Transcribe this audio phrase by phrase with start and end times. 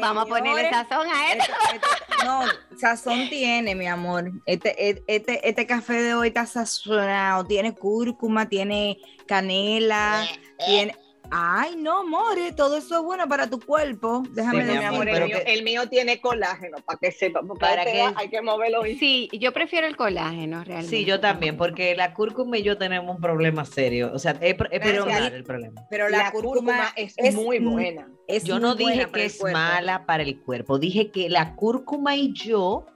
[0.00, 1.52] Vamos a ponerle sazón a esto.
[1.72, 2.42] Este- este- no,
[2.78, 4.30] sazón tiene, mi amor.
[4.46, 7.44] Este, e- este, este café de hoy está sazonado.
[7.46, 10.26] Tiene cúrcuma, tiene canela,
[10.66, 10.96] tiene.
[11.30, 14.22] Ay, no, more, todo eso es bueno para tu cuerpo.
[14.30, 17.40] Déjame Sí, mi amor, el mío, que- el mío tiene colágeno, para que sepa.
[17.58, 18.84] Para este que- hay que moverlo.
[18.86, 20.96] y- Sí, yo prefiero el colágeno realmente.
[20.96, 24.10] Sí, yo también, porque la cúrcuma y yo tenemos un problema serio.
[24.12, 24.84] O sea, es, es
[25.32, 25.82] el problema.
[25.88, 28.08] Pero la, La cúrcuma, cúrcuma es, muy buena.
[28.26, 29.58] es Yo no dije que es cuerpo.
[29.58, 30.78] mala para el cuerpo.
[30.78, 32.86] Dije que la cúrcuma y yo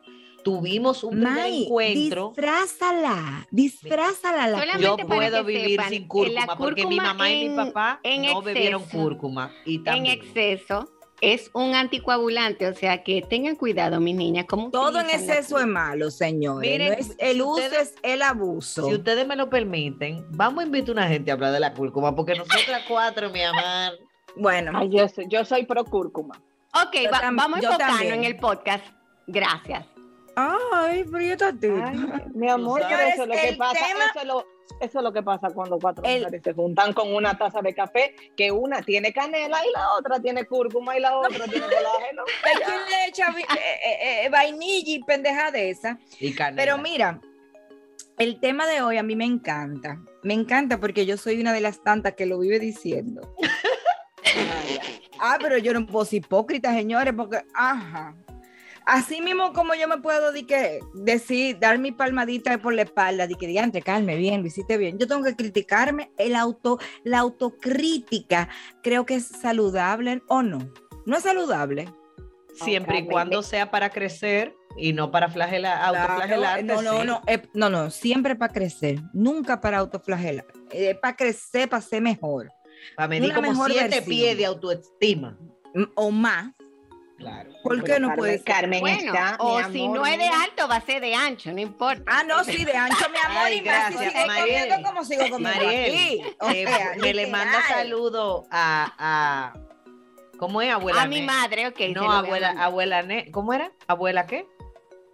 [0.44, 2.28] tuvimos un primer May, encuentro.
[2.36, 7.56] disfrázala, disfrázala la Solamente Yo puedo vivir sepan, sin cúrcuma, porque mi mamá y mi
[7.56, 9.50] papá en no bebieron exceso, cúrcuma.
[9.64, 10.88] Y En exceso
[11.20, 14.44] es un anticoagulante, o sea que tengan cuidado, mis niñas.
[14.48, 16.70] ¿cómo Todo en exceso es malo, señores.
[16.70, 18.86] Miren, no es el si uso, ustedes- es el abuso.
[18.86, 21.72] Si ustedes me lo permiten, vamos a invitar a una gente a hablar de la
[21.72, 23.98] cúrcuma, porque nosotras cuatro, mi amor.
[24.36, 26.34] Bueno, Ay, yo, soy, yo soy pro cúrcuma.
[26.74, 28.84] Ok, va- vamos a enfocarnos en el podcast.
[29.26, 29.86] Gracias.
[30.36, 31.36] Ay, pero yo
[32.34, 33.74] mi amor, pero eso es lo que pasa.
[33.86, 34.46] tema- Eso, es lo,
[34.80, 37.74] eso es lo que pasa cuando cuatro El- mujeres se juntan con una taza de
[37.74, 42.22] café, que una tiene canela y la otra tiene cúrcuma y la otra tiene colágeno.
[42.44, 45.98] Hay quien le echa vi- eh, eh, eh, vainilla y pendeja de esa.
[46.18, 46.56] Y canela.
[46.62, 47.20] Pero mira,
[48.18, 50.00] el tema de hoy a mí me encanta.
[50.22, 53.34] Me encanta porque yo soy una de las tantas que lo vive diciendo.
[55.20, 58.14] Ah, pero yo no puedo ser hipócrita, señores, porque, ajá.
[58.86, 63.26] Así mismo como yo me puedo di que, decir, dar mi palmadita por la espalda,
[63.26, 64.98] de que diante, calme bien, lo hiciste bien.
[64.98, 68.48] Yo tengo que criticarme, el auto, la autocrítica,
[68.82, 70.58] creo que es saludable o no.
[71.06, 71.88] No es saludable.
[72.54, 76.62] Siempre y cuando sea para crecer y no para flagelar, Claro, autoflagelarte.
[76.64, 77.06] no, no, sí.
[77.06, 82.00] no, eh, no, no, siempre para crecer, nunca para autoflagelar, es para crecer, para ser
[82.02, 82.50] mejor,
[82.96, 84.04] Para medir una como mejor siete versión.
[84.06, 85.38] pies de autoestima.
[85.74, 86.52] m- o más.
[87.16, 87.50] Claro.
[87.62, 88.44] ¿Por qué no Carmen- puede ser?
[88.44, 91.60] Carmen Bueno, está, o si no es de alto, va a ser de ancho, no
[91.60, 92.02] importa.
[92.06, 94.58] Ah, no, sí, de ancho, mi amor, Ay, y si gracias, sigue Mariel.
[94.68, 96.22] comiendo como sigo comiendo Mariel, aquí.
[96.40, 99.58] O eh, sea, le manda saludo a, a
[100.38, 101.02] ¿cómo es abuela?
[101.02, 101.80] a mi madre, ok.
[101.94, 103.70] No, abuela, abuela, Ne- ¿cómo era?
[103.86, 104.46] ¿Abuela qué?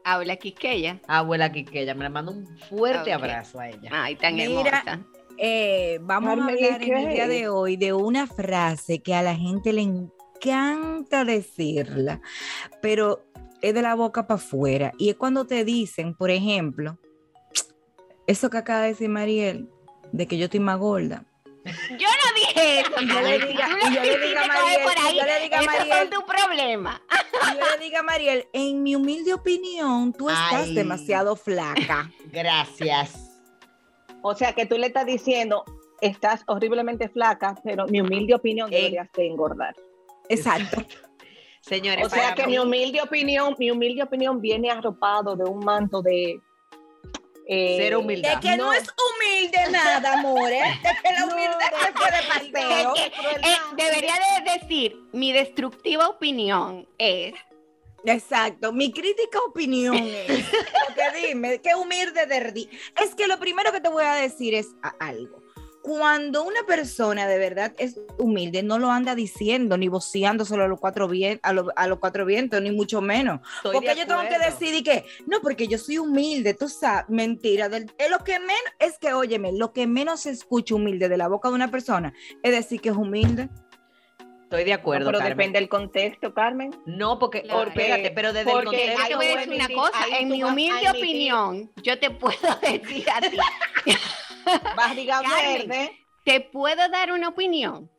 [0.03, 0.99] Habla Quisqueya.
[1.06, 3.91] Abuela Quiqueya, me le mando un fuerte abrazo a ella.
[3.93, 5.00] Ay, tan Mira, hermosa.
[5.37, 9.15] Eh, vamos Carmen, a ¿y hablar en el día de hoy de una frase que
[9.15, 10.15] a la gente le encanta
[11.27, 12.21] decirla,
[12.81, 13.25] pero
[13.62, 14.93] es de la boca para afuera.
[14.99, 16.99] Y es cuando te dicen, por ejemplo,
[18.27, 19.69] eso que acaba de decir Mariel,
[20.12, 21.25] de que yo estoy más gorda.
[21.65, 22.91] Yo no dije eso.
[23.03, 23.49] Y yo le Mariel.
[23.49, 25.19] diga- y yo le quisiste diga a coger Mariel, ahí.
[25.19, 25.99] yo le diga a Esos Mariel.
[25.99, 27.03] son tu problema.
[27.53, 30.75] Y yo le digo a Mariel, en mi humilde opinión, tú estás Ay.
[30.75, 32.11] demasiado flaca.
[32.33, 33.41] Gracias.
[34.22, 35.65] O sea que tú le estás diciendo,
[36.01, 39.75] estás horriblemente flaca, pero mi humilde opinión deberías de engordar.
[40.30, 40.84] Exacto.
[41.60, 45.59] Señores, O sea que mí- mi humilde opinión, mi humilde opinión viene arropado de un
[45.65, 46.41] manto de
[47.47, 48.36] eh, Cero humildad.
[48.36, 50.62] De que no, es humilde nada, amores.
[50.82, 52.94] De que la humildad se fue de paseo.
[52.97, 53.12] Eh,
[53.42, 57.34] eh, debería de decir, mi destructiva opinión es
[58.04, 60.47] Exacto, mi crítica opinión es,
[60.86, 62.68] porque dime, qué humilde de
[63.03, 65.42] Es que lo primero que te voy a decir es a- algo.
[65.82, 70.78] Cuando una persona de verdad es humilde, no lo anda diciendo ni voceándoselo a los
[70.78, 73.41] cuatro vientos, a, lo- a los cuatro vientos, ni mucho menos.
[73.56, 77.06] Estoy porque yo tengo que decir y que, no, porque yo soy humilde, tú sabes,
[77.09, 77.68] mentira.
[77.71, 81.16] Del, es lo que menos, es que, óyeme, lo que menos se escucha humilde de
[81.16, 82.12] la boca de una persona
[82.42, 83.48] es decir que es humilde.
[84.42, 85.36] Estoy de acuerdo, pero Carmen.
[85.38, 86.74] depende del contexto, Carmen.
[86.84, 87.68] No, porque, Claro.
[87.71, 89.09] espérate, pero desde el Porque yo contexto...
[89.09, 93.21] te voy a decir una cosa, en mi humilde opinión, yo te puedo decir a
[93.21, 93.36] ti,
[94.77, 95.69] Barriga Carmen.
[95.69, 97.91] verde, te puedo dar una opinión.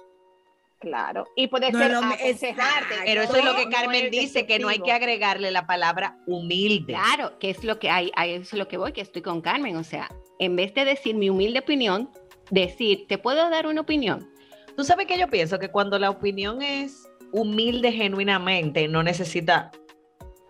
[0.79, 1.25] claro.
[1.35, 2.95] Y puede No ser aconsejarte.
[3.05, 6.17] Pero eso es lo que no Carmen dice, que no hay que agregarle la palabra
[6.27, 6.93] humilde.
[6.93, 9.41] Claro, que es lo que hay, a eso es lo que voy, que estoy con
[9.41, 9.75] Carmen.
[9.75, 10.09] O sea,
[10.39, 12.09] en vez de decir mi humilde opinión,
[12.49, 14.29] decir, te puedo dar una opinión.
[14.75, 19.71] Tú sabes que yo pienso que cuando la opinión es humilde genuinamente, no necesita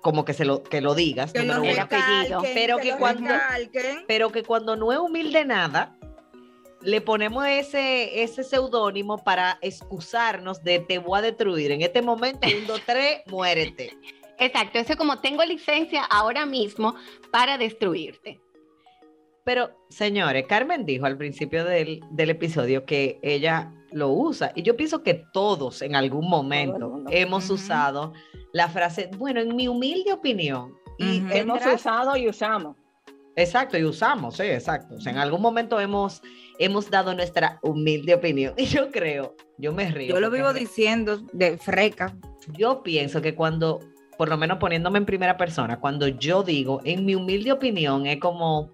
[0.02, 4.04] como que se lo, que lo digas, Que lo recalquen, Pero que cuando- recalquen.
[4.08, 5.96] pero que cuando no es humilde nada,
[6.82, 11.72] le ponemos ese, ese seudónimo para excusarnos de te voy a destruir.
[11.72, 13.96] En este momento, un, dos, tres, muérete.
[14.40, 16.96] Exacto, eso es como tengo licencia ahora mismo
[17.32, 18.40] para destruirte.
[19.44, 24.52] Pero, señores, Carmen dijo al principio del, del episodio que ella lo usa.
[24.56, 28.14] Y yo pienso que todos en algún momento hemos usado
[28.54, 30.74] la frase, bueno, en mi humilde opinión.
[30.98, 31.24] Y.
[31.32, 32.76] Hemos usado y usamos.
[33.36, 34.96] Exacto, y usamos, sí, exacto.
[34.96, 36.22] O sea, en algún momento hemos,
[36.60, 38.54] hemos dado nuestra humilde opinión.
[38.58, 40.16] Y yo creo, yo me río.
[40.16, 42.16] Yo lo vivo diciendo de freca.
[42.58, 43.80] Yo pienso que cuando,
[44.18, 48.20] por lo menos poniéndome en primera persona, cuando yo digo, en mi humilde opinión, es
[48.20, 48.74] como,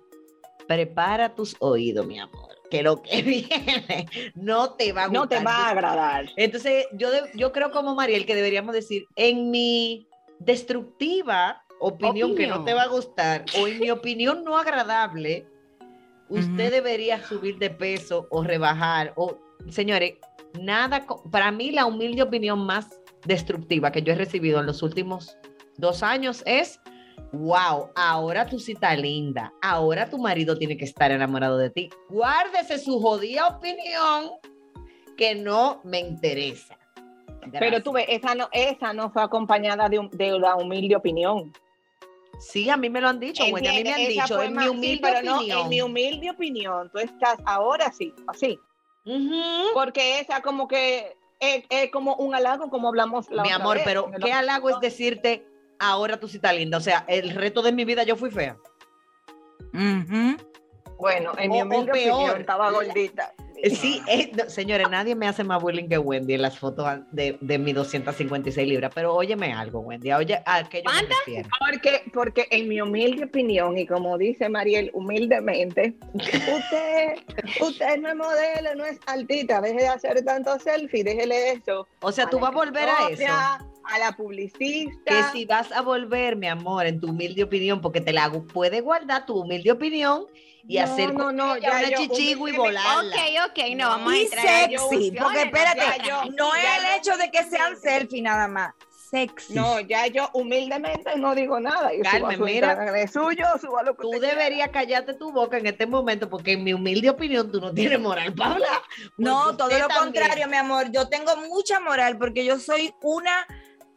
[0.68, 5.22] prepara tus oídos, mi amor, que lo que viene no te va a gustar.
[5.22, 6.25] No te va a agradar.
[6.36, 10.08] Entonces, yo, de- yo creo como Mariel que deberíamos decir, en mi
[10.40, 12.66] destructiva opinión, que no Opinión.
[12.66, 15.46] te va a gustar, o en mi opinión no agradable,
[16.30, 19.14] usted debería subir de peso o rebajar.
[19.16, 19.38] O,
[19.69, 20.16] señores,
[20.60, 25.38] nada, para mí la humilde opinión más destructiva que yo he recibido en los últimos
[25.78, 26.80] dos años es,
[27.31, 31.90] wow, ahora tú sí estás linda, ahora tu marido tiene que estar enamorado de ti.
[32.10, 34.31] Guárdese su jodida opinión
[35.18, 36.78] que no me interesa.
[37.60, 41.54] Pero tú ves, esa no, esa no fue acompañada de, un- de la humilde opinión.
[42.40, 44.64] Sí, a mí me lo han dicho, Wendy, a mí me han dicho, en mi
[44.64, 45.60] sí, humilde pero no, opinión.
[45.62, 48.60] en mi humilde opinión, tú estás ahora sí, así.
[49.74, 53.75] Porque esa como que es, es como un halago, como hablamos la Mi otra amor,
[53.78, 55.48] vez, pero qué halago es decirte,
[55.80, 56.78] ahora tú sí estás linda.
[56.78, 58.58] O sea, el resto de mi vida yo fui fea.
[59.74, 60.38] Ujú.
[61.00, 63.34] Bueno, en mi o- humilde peor, opinión estaba gordita.
[63.64, 67.40] Sí, eh, no, señores, nadie me hace más bullying que Wendy en las fotos de,
[67.42, 68.92] de mis 256 libras.
[68.94, 70.12] Pero óyeme algo, Wendy.
[70.14, 71.44] Oye, ¿a qué yo me.
[71.60, 77.16] Porque, porque en mi humilde opinión, y como dice Mariel, humildemente, usted,
[77.60, 81.88] usted no es modelo, no es altita, deje de hacer tanto selfie, déjele eso.
[82.02, 83.24] O sea, tú vas a volver a eso.
[83.89, 85.04] A la publicista.
[85.06, 88.45] Que si vas a volver, mi amor, en tu humilde opinión, porque te la hago,
[88.45, 90.25] puedes guardar tu humilde opinión
[90.68, 93.00] y No, hacer no, no, ya una yo chichigo y volarla.
[93.45, 96.54] Ok, ok, no, vamos a Y entrar a sexy, discusiones, porque espérate, ya yo- no
[96.56, 98.74] es el yo hecho de que sean selfie nada más.
[99.10, 99.54] Sexy.
[99.54, 101.94] No, ya yo humildemente no digo nada.
[101.94, 105.86] Y Carmen, mira, es suyo, suba lo que Tú deberías callarte tu boca en este
[105.88, 108.81] momento, porque en mi humilde opinión tú no tienes moral para hablar.
[109.16, 110.92] No, todo lo también- contrario, mi amor.
[110.92, 113.48] Yo tengo mucha moral porque yo soy una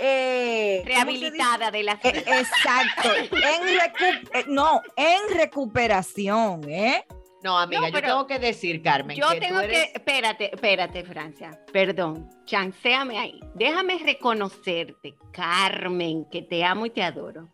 [0.01, 1.93] eh, ¿cómo se Rehabilitada de la?
[2.03, 3.15] Eh, exacto.
[3.15, 7.05] En recu- eh, no, en recuperación, ¿eh?
[7.43, 9.87] No, amiga, No, yo tengo que decir, Carmen, Yo que tengo tú eres...
[9.87, 13.41] que, espérate, espérate, Francia, perdón, chanceame ahí.
[13.55, 17.49] Déjame reconocerte, Carmen, que te amo y te adoro,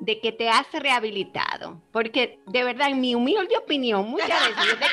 [0.00, 4.76] de que te has rehabilitado, porque de verdad, en mi humilde opinión, muchas veces yo
[4.78, 4.86] te.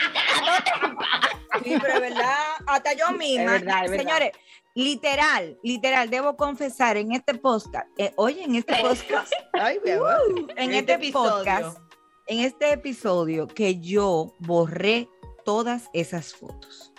[1.63, 3.55] Sí, pero es verdad, hasta yo misma.
[3.55, 4.03] Es verdad, es verdad.
[4.03, 4.31] Señores,
[4.77, 10.53] literal, literal, debo confesar en este podcast, eh, oye, en este podcast, Ay, amor.
[10.55, 11.31] en Este este, episodio.
[11.31, 11.79] podcast,
[12.27, 15.09] en este episodio que yo borré
[15.43, 16.93] todas esas fotos.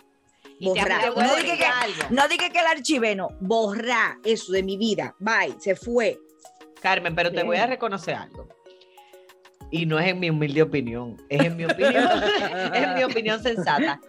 [0.60, 1.14] Borrar.
[1.16, 2.02] No dije que, algo.
[2.10, 5.14] no dije que el archive, no, borrar eso de mi vida.
[5.20, 6.18] Bye, se fue.
[6.82, 8.48] Carmen, pero te voy a reconocer algo.
[9.70, 11.94] Y no es en mi humilde opinión, es en mi opinión,
[12.74, 14.00] es mi opinión sensata.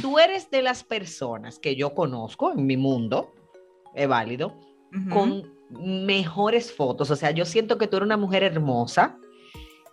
[0.00, 3.34] Tú eres de las personas que yo conozco en mi mundo,
[3.94, 4.58] es válido,
[4.94, 5.10] Ujú.
[5.10, 7.10] con mejores fotos.
[7.10, 9.18] O sea, yo siento que tú eres una mujer hermosa,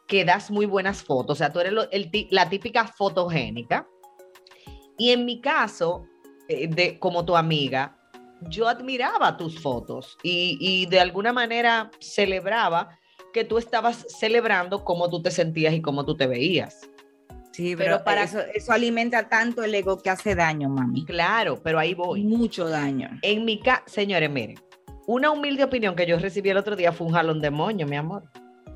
[0.07, 1.31] que das muy buenas fotos.
[1.33, 3.87] O sea, tú eres lo- el la típica fotogénica.
[4.97, 6.05] Y en mi caso,
[6.47, 7.97] eh, de, como tu amiga,
[8.49, 12.97] yo admiraba tus fotos y, y de alguna manera celebraba
[13.35, 16.89] que tú estabas celebrando cómo tú te sentías y cómo tú te veías.
[17.51, 21.03] Sí, Pero pero, para- eso, eso alimenta tanto el ego que hace daño, mami.
[21.03, 22.23] Claro, pero ahí voy.
[22.23, 23.09] Mucho daño.
[23.21, 24.57] En mi caso, señores, miren,
[25.05, 27.97] una humilde opinión que yo recibí el otro día fue un jalón de moño, mi
[27.97, 28.23] amor,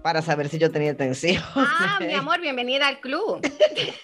[0.03, 1.41] para saber si yo tenía atención.
[1.55, 3.39] Ah, mi amor, bienvenida al club.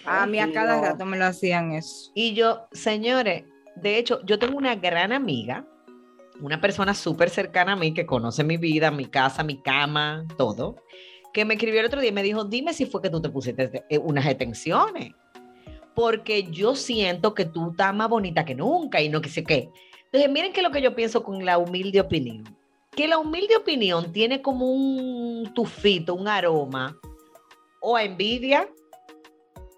[0.06, 2.10] A mí a cada rato me lo hacían eso.
[2.14, 3.44] Y yo, señores,
[3.76, 5.66] de hecho, yo tengo una gran amiga,
[6.40, 10.76] una persona súper cercana a mí que conoce mi vida, mi casa, mi cama, todo,
[11.32, 13.28] que me escribió el otro día y me dijo, dime si fue que tú te
[13.28, 15.12] pusiste eh, unas detenciones,
[15.94, 19.70] porque yo siento que tú estás más bonita que nunca y no que sé qué.
[20.04, 22.44] Entonces, miren qué es lo que yo pienso con la humilde opinión.
[22.92, 26.96] Que la humilde opinión tiene como un tufito, un aroma,
[27.80, 28.68] o a envidia,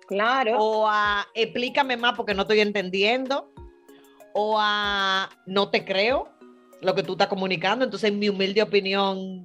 [0.06, 0.56] Claro.
[0.58, 3.52] o a explícame más porque no estoy entendiendo,
[4.32, 6.37] o a no te creo
[6.80, 7.84] lo que tú estás comunicando.
[7.84, 9.44] Entonces, en mi humilde opinión,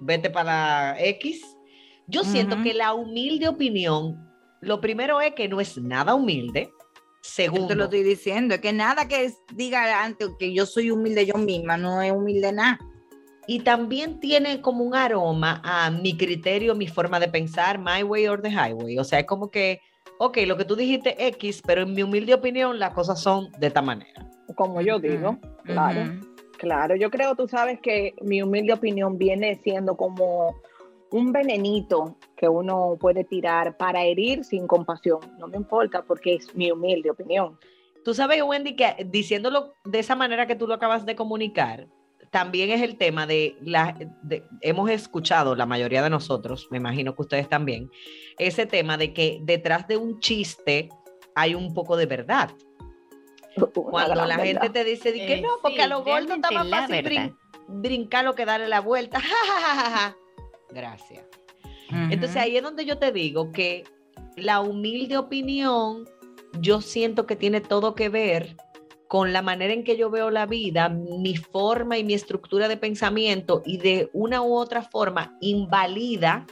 [0.00, 1.42] vete para X.
[2.06, 2.64] Yo siento Ujú.
[2.64, 4.28] que la humilde opinión,
[4.60, 6.70] lo primero es que no es nada humilde.
[6.72, 6.80] Yo
[7.22, 10.90] Segundo, te lo estoy diciendo, es que nada que es- diga antes que yo soy
[10.90, 12.78] humilde yo misma, no es humilde nada.
[13.48, 18.28] y también tiene como un aroma a mi criterio, mi forma de pensar, my way
[18.28, 18.96] or the highway.
[18.98, 19.80] O sea, es como que,
[20.24, 23.66] ok, lo que tú dijiste X, pero en mi humilde opinión las cosas son de
[23.66, 24.24] esta manera.
[24.54, 25.36] Como yo digo.
[25.64, 26.02] Claro.
[26.02, 26.32] Ujú.
[26.58, 30.54] Claro, yo creo, tú sabes que mi humilde opinión viene siendo como
[31.10, 35.18] un venenito que uno puede tirar para herir sin compasión.
[35.40, 37.58] No me importa porque es mi humilde opinión.
[38.04, 41.88] Tú sabes, Wendy, que diciéndolo de esa manera que tú lo acabas de comunicar,
[42.32, 47.14] también es el tema de la, de- hemos escuchado la mayoría de nosotros, me imagino
[47.14, 47.90] que ustedes también,
[48.38, 50.88] ese tema de que detrás de un chiste
[51.34, 52.50] hay un poco de verdad.
[53.56, 54.44] Una Cuando la verdad.
[54.62, 56.80] gente te dice de que Eh, no, porque sí, a los gordos está más la
[56.80, 57.36] fácil brin-
[57.68, 59.20] brincar que darle la vuelta.
[60.70, 61.24] Gracias.
[62.10, 63.84] Entonces ahí es donde yo te digo que
[64.36, 66.08] la humilde opinión,
[66.58, 68.56] yo siento que tiene todo que ver
[69.12, 72.78] con la manera en que yo veo la vida, mi forma y mi estructura de
[72.78, 76.46] pensamiento y de una u otra forma invalida,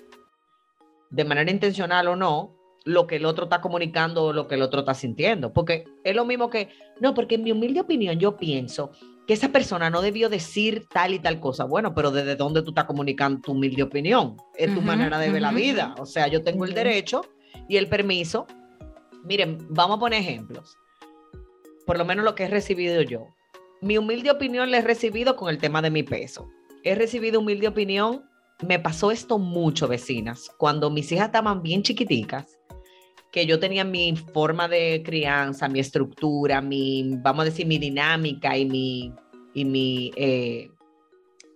[1.09, 4.63] de manera intencional o no, lo que el otro está comunicando o lo que el
[4.63, 5.55] otro está sintiendo.
[5.55, 6.69] Porque es lo mismo que,
[7.01, 8.91] no, porque en mi humilde opinión yo pienso
[9.27, 11.65] que esa persona no debió decir tal y tal cosa.
[11.65, 14.37] Bueno, pero ¿desde dónde tú estás comunicando tu humilde opinión?
[14.55, 15.95] Es tu manera de ver la vida.
[15.99, 17.23] O sea, yo tengo el derecho
[17.71, 18.47] y el permiso.
[19.25, 20.77] Miren, vamos a poner ejemplos.
[21.91, 23.27] Por lo menos lo que he recibido yo.
[23.81, 26.49] Mi humilde opinión la he recibido con el tema de mi peso.
[26.85, 28.23] He recibido humilde opinión.
[28.65, 30.53] Me pasó esto mucho, vecinas.
[30.57, 32.61] Cuando mis hijas estaban bien chiquiticas,
[33.33, 38.57] que yo tenía mi forma de crianza, mi estructura, mi, vamos a decir, mi dinámica
[38.57, 39.13] y mi,
[39.53, 40.71] y mi eh,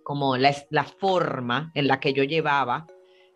[0.03, 2.85] como la, la forma en la que yo llevaba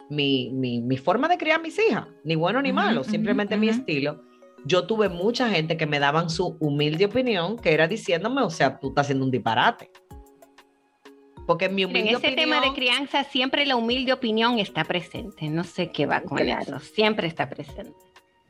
[0.09, 3.69] mi, mi, mi forma de criar a mis hijas, ni bueno ni malo, simplemente mi
[3.69, 4.21] estilo.
[4.65, 8.79] Yo tuve mucha gente que me daban su humilde opinión, que era diciéndome, o sea,
[8.79, 9.89] tú estás haciendo un disparate.
[11.47, 14.83] Porque en mi En humilde ese opinión, tema de crianza siempre la humilde opinión está
[14.83, 15.49] presente.
[15.49, 16.61] No sé qué va con Claro.
[16.61, 16.79] eso.
[16.79, 17.93] Siempre está presente.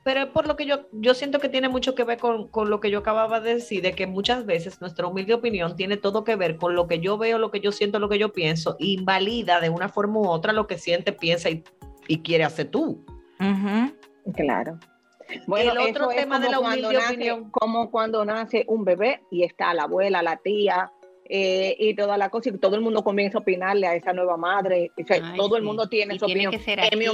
[0.04, 2.70] Pero es por lo que yo, yo siento que tiene mucho que ver con, con
[2.70, 6.24] lo que yo acababa de decir, de que muchas veces nuestra humilde opinión tiene todo
[6.24, 8.76] que ver con lo que yo veo, lo que yo siento, lo que yo pienso,
[8.80, 11.64] e invalida de una forma u otra lo que siente, piensa y,
[12.08, 13.06] y quiere hacer tú.
[13.40, 14.34] Ujú.
[14.36, 14.80] Claro.
[15.30, 17.50] El otro eso es tema de la humilde nace- opinión.
[17.52, 20.92] Como cuando nace un bebé y está la abuela, la tía
[21.32, 24.36] eh, y toda la cosa, y todo el mundo comienza a opinarle a esa nueva
[24.38, 24.92] madre.
[25.02, 26.52] O sea, Ay, todo el mundo tiene Y su tiene opinión.
[26.52, 27.08] que ser mi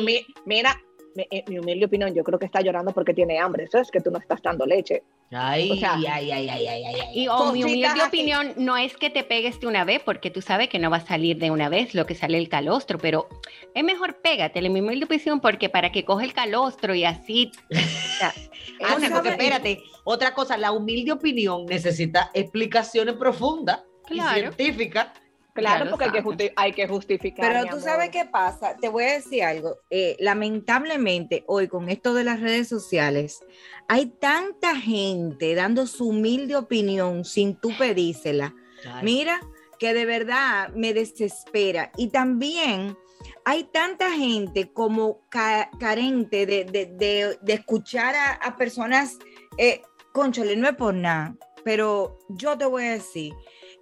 [0.45, 0.81] mira,
[1.15, 3.65] mi, en mi humilde opinión, yo creo que está llorando porque tiene hambre.
[3.65, 5.03] Eso es que tú no estás dando leche.
[5.31, 6.99] Ay, O sea, ay, ay, ay, ay, ay, ay.
[7.13, 8.01] Y o mi humilde así.
[8.01, 10.97] opinión no es que te pegues de una vez, porque tú sabes que no va
[10.97, 13.27] a salir de una vez lo que sale el calostro, pero
[13.73, 17.51] es mejor pégatele, mi humilde opinión, porque para que coge el calostro y así.
[17.71, 17.75] o
[18.19, 18.33] sea,
[18.79, 24.37] es una sí, cosa- porque espérate, otra cosa, la humilde opinión necesita explicaciones profundas Claro.
[24.37, 25.07] y científicas.
[25.55, 27.47] Claro, porque hay que, hay que justificar.
[27.51, 27.81] Pero tú amor.
[27.81, 29.77] sabes qué pasa, te voy a decir algo.
[29.89, 33.39] Eh, lamentablemente, hoy con esto de las redes sociales,
[33.87, 38.53] hay tanta gente dando su humilde opinión sin tú pedírsela.
[39.01, 39.39] Mira,
[39.79, 41.91] que de verdad me desespera.
[41.97, 42.97] Y también
[43.45, 49.17] hay tanta gente como ca- carente de, de- de- de escuchar a, a personas,
[49.57, 49.81] eh,
[50.13, 53.33] conchole, no es por nada, pero yo te voy a decir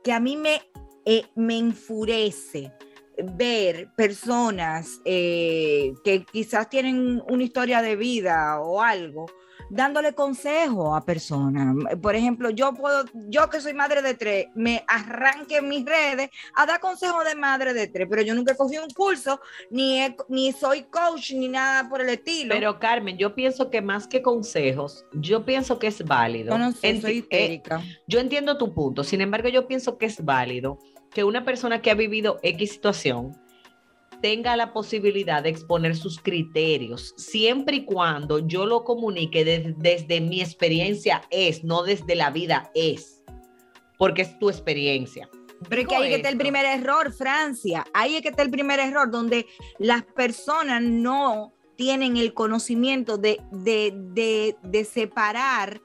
[0.04, 0.62] que a mí me,
[1.06, 2.72] eh, me enfurece
[3.36, 9.28] ver personas eh, que quizás tienen una historia de vida o algo,
[9.70, 11.76] dándole consejo a personas.
[12.02, 16.30] Por ejemplo, yo puedo, yo que soy madre de tres, me arranque en mis redes
[16.56, 20.02] a dar consejo de madre de tres, pero yo nunca he cogido un curso, ni,
[20.02, 22.56] he- ni soy coach, ni nada por el estilo.
[22.56, 26.54] Pero Carmen, yo pienso que más que consejos, yo pienso que es válido.
[26.54, 27.62] yo no sé, Enti- soy eh,
[28.08, 30.80] yo entiendo tu punto, sin embargo, yo pienso que es válido
[31.14, 33.38] que una persona que ha vivido X situación
[34.22, 40.22] tenga la posibilidad de exponer sus criterios, siempre y cuando yo lo comunique des- desde
[40.22, 43.22] mi experiencia es, no desde la vida es,
[43.98, 45.30] porque es tu experiencia.
[45.70, 47.86] Pero es que ahí que está el primer error, Francia.
[47.94, 49.46] Ahí es que está el primer error, donde
[49.78, 55.82] las personas no tienen el conocimiento de, de, de, de separar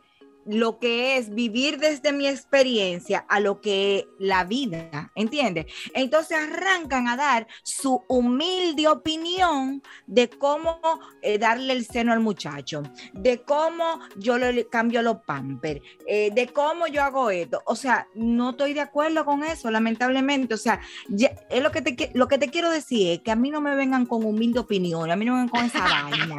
[0.49, 5.67] lo que es vivir desde mi experiencia a lo que es la vida, ¿entiendes?
[5.95, 10.81] Entonces arrancan a dar su humilde opinión de cómo
[11.23, 16.47] eh, darle el seno al muchacho, de cómo yo le cambio los pampers, eh, de
[16.49, 17.62] cómo yo hago esto.
[17.67, 20.55] O sea, no estoy de acuerdo con eso, lamentablemente.
[20.55, 23.37] O sea, ya- es lo que te, lo que te quiero decir es que a
[23.37, 26.37] mí no me vengan con humilde opinión, a mí no me vengan con esa vaina.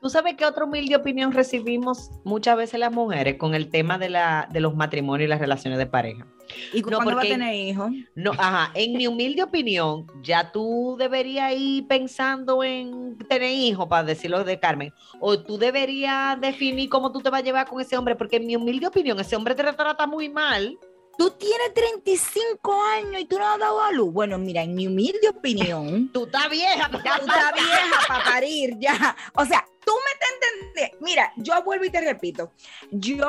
[0.00, 4.08] ¿Tú sabes qué otra humilde opinión recibimos muchas veces las mujeres con el tema de,
[4.08, 6.24] la, de los matrimonios y las relaciones de pareja?
[6.72, 7.90] ¿Y No, cuándo va a tener hijos?
[8.14, 14.04] No, ajá, en mi humilde opinión, ya tú deberías ir pensando en tener hijos, para
[14.04, 17.96] decirlo de Carmen, o tú deberías definir cómo tú te vas a llevar con ese
[17.96, 20.78] hombre, porque en mi humilde opinión, ese hombre te trata muy mal.
[21.18, 24.12] Tú tienes 35 años y tú no has dado a luz.
[24.12, 29.16] Bueno, mira, en mi humilde opinión, Tú estás vieja, tú estás vieja para parir ya.
[29.34, 31.00] O sea, tú me te entendés.
[31.00, 32.52] Mira, yo vuelvo y te repito.
[32.90, 33.26] Yo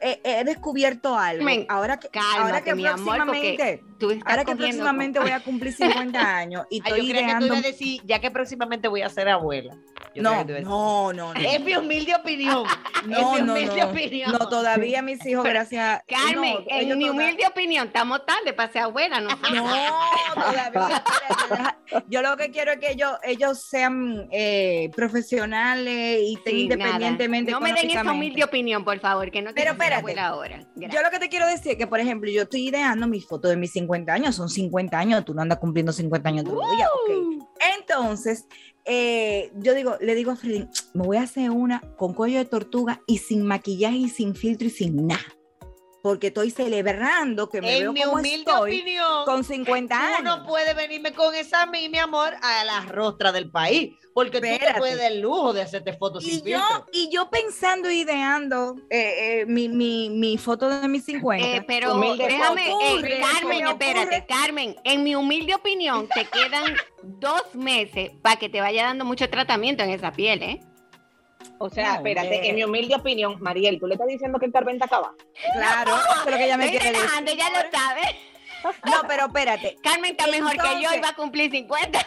[0.00, 1.46] he descubierto algo.
[1.68, 5.30] Ahora que, cálmate, ahora que mi amor, porque próximamente, Tú estás ahora que próximamente voy
[5.30, 5.72] a cumplir
[6.12, 7.46] 50 años y Ay, yo estoy que tú ideando.
[7.46, 9.74] ibas a decir, ya que próximamente voy a ser abuela.
[10.14, 11.40] Yo No, no, no, no.
[11.40, 12.64] Es mi humilde opinión.
[13.04, 13.90] No, es mi no, humilde no.
[13.90, 14.32] opinión.
[14.32, 16.00] No, todavía mis hijos, gracias.
[16.08, 19.28] Carmen, no, en mi toda- humilde opinión, estamos tarde para ser abuela, ¿no?
[19.52, 19.64] No,
[20.34, 21.04] todavía.
[22.08, 27.52] Yo lo que quiero es que ellos, ellos sean eh, profesionales y estén Sí, independientemente.
[27.52, 30.20] No me den esa humilde opinión, por favor, que no te Pero espérate.
[30.20, 30.66] ahora.
[30.76, 33.50] Yo lo que te quiero decir es que, por ejemplo, yo estoy ideando mis fotos
[33.50, 36.76] de mis 50 años, son 50 años, tú no andas cumpliendo 50 años todos los
[36.76, 37.46] días, ok.
[37.78, 38.46] Entonces,
[38.84, 42.44] eh, yo digo, le digo a Freddy, me voy a hacer una con cuello de
[42.44, 45.24] tortuga y sin maquillaje y sin filtro y sin nada.
[46.04, 50.02] Porque estoy celebrando que me En veo mi como humilde estoy opinión, con 50 tú
[50.02, 50.22] años.
[50.22, 54.38] no puedes venirme con esa a mí, mi amor, a la rostra del país, porque
[54.38, 56.86] tú te puedes dar el lujo de hacerte fotos Y sin yo, filtro.
[56.92, 61.42] y yo pensando, ideando eh, eh, mi, mi, mi foto de mis 50.
[61.56, 64.26] Eh, pero Humilde déjame, ocurre, eh, Carmen, me espérate.
[64.26, 69.30] Carmen, en mi humilde opinión, te quedan dos meses para que te vaya dando mucho
[69.30, 70.60] tratamiento en esa piel, ¿eh?
[71.58, 74.52] O sea, No, espérate, en mi humilde opinión, Mariel, ¿tú le estás diciendo que el
[74.52, 75.16] Carmen está acabado?
[75.54, 77.00] Claro, eso es lo que ella me quiere decir.
[77.00, 78.16] relajando, ya lo sabes.
[78.86, 79.76] No, pero espérate.
[79.82, 82.06] Carmen está mejor que yo y va a cumplir 50.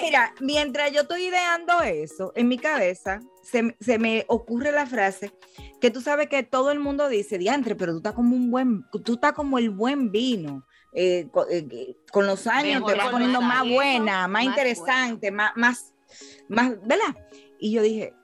[0.00, 5.32] Mira, mientras yo estoy ideando eso, en mi cabeza se, se me ocurre la frase
[5.80, 8.84] que tú sabes que todo el mundo dice, diantre, pero tú estás como un buen,
[9.04, 10.66] tú estás como el buen vino.
[10.92, 15.92] eh, eh, con, los años te vas poniendo más buena, más, más interesante, más, más,
[16.48, 17.14] más, ¿verdad?
[17.60, 18.14] Y yo dije,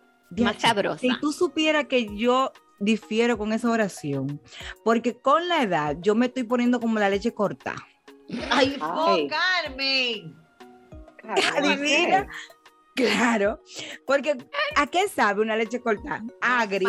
[0.43, 0.99] Más sabrosa.
[0.99, 4.41] si tú supieras que yo difiero con esa oración,
[4.83, 7.75] porque con la edad yo me estoy poniendo como la leche corta.
[8.51, 9.29] Ay, fo, Ay.
[9.29, 10.37] Carmen.
[11.57, 12.29] Adivina.
[12.95, 13.61] Claro,
[14.07, 14.37] porque
[14.77, 16.23] ¿a qué sabe una leche cortada?
[16.41, 16.89] Agria,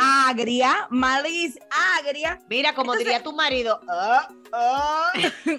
[0.00, 1.58] agria, maliz,
[1.98, 5.12] agria, Mira, como diría tu marido, ah, ah,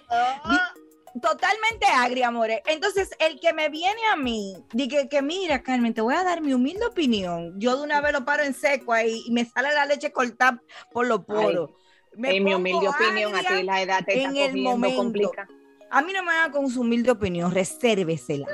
[0.09, 0.73] ah.
[1.21, 2.61] Totalmente agria, amores.
[2.65, 6.41] Entonces, el que me viene a mí, dice que mira, Carmen, te voy a dar
[6.41, 7.53] mi humilde opinión.
[7.59, 10.61] Yo de una vez lo paro en seco ahí y me sale la leche cortada
[10.91, 11.71] por los poros.
[12.15, 14.97] Me en mi humilde opinión, a ti la edad te está en el cogiendo momento.
[14.97, 15.47] complica.
[15.89, 18.47] A mí no me haga con su humilde opinión, resérvesela.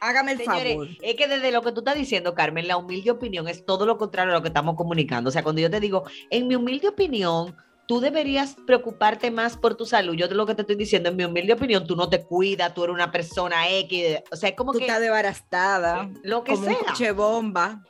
[0.00, 0.88] Hágame el Señores, favor.
[1.02, 3.98] es que desde lo que tú estás diciendo, Carmen, la humilde opinión es todo lo
[3.98, 5.28] contrario a lo que estamos comunicando.
[5.28, 7.56] O sea, cuando yo te digo, en mi humilde opinión,
[7.88, 10.14] tú deberías preocuparte más por tu salud.
[10.14, 12.84] Yo lo que te estoy diciendo, en mi humilde opinión, tú no te cuidas, tú
[12.84, 14.18] eres una persona X.
[14.30, 16.86] O sea, es como Tú que estás desbarastada, lo que como un sea.
[16.86, 17.82] coche bomba.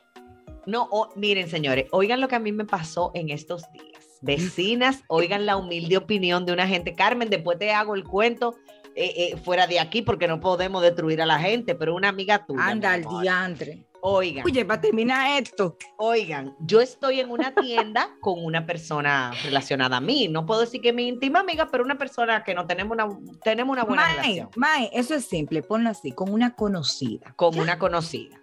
[0.65, 4.19] No, miren, señores, oigan lo que a mí me pasó en estos días.
[4.21, 6.95] Vecinas, oigan la humilde opinión de una gente.
[6.95, 8.55] Carmen, después te hago el cuento
[8.95, 12.45] eh, eh, fuera de aquí porque no podemos destruir a la gente, pero una amiga
[12.45, 12.67] tuya.
[12.67, 13.88] Anda al diantre.
[14.01, 15.77] Oigan, Oye, para terminar esto.
[15.97, 20.27] oigan, yo estoy en una tienda con una persona relacionada a mí.
[20.29, 23.07] No puedo decir que mi íntima amiga, pero una persona que no tenemos una,
[23.43, 24.49] tenemos una buena Mae, relación.
[24.55, 27.33] Mae, eso es simple, ponlo así, con una conocida.
[27.35, 28.38] con una conocida.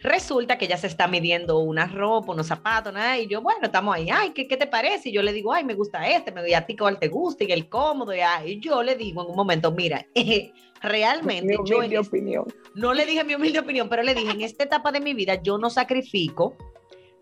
[0.00, 3.94] Resulta que ella se está midiendo una ropa, unos zapatos, nada, y yo, bueno, estamos
[3.94, 5.08] ahí, ay, ¿qué, qué te parece?
[5.08, 7.44] Y yo le digo, ay, me gusta este, me doy a ti cuál te gusta
[7.44, 11.56] y el cómodo, y, ah, y yo le digo en un momento, mira, eh, realmente
[11.58, 12.44] Mi yo en opinión.
[12.74, 15.36] no le dije mi humilde opinión, pero le dije, en esta etapa de mi vida
[15.42, 16.56] yo no sacrifico